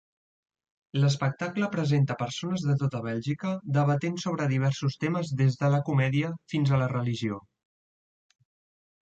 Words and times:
L'espectacle 1.01 1.67
presenta 1.75 2.15
persones 2.21 2.63
de 2.69 2.77
tota 2.83 3.01
Bèlgica 3.09 3.51
debatent 3.77 4.17
sobre 4.25 4.49
diversos 4.55 4.97
temes 5.05 5.31
des 5.43 5.59
de 5.61 5.71
la 5.77 5.83
comèdia 5.93 6.33
fins 6.55 6.73
a 6.73 6.83
la 6.85 6.91
religió. 6.97 7.39